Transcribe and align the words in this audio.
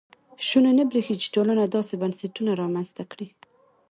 شونې 0.47 0.71
نه 0.77 0.83
برېښي 0.89 1.15
چې 1.21 1.27
ټولنه 1.35 1.63
داسې 1.75 1.93
بنسټونه 2.01 2.51
رامنځته 2.61 3.03
کړي. 3.11 3.27